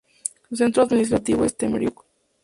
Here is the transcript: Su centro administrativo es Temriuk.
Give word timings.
Su 0.49 0.55
centro 0.55 0.81
administrativo 0.81 1.45
es 1.45 1.55
Temriuk. 1.55 2.03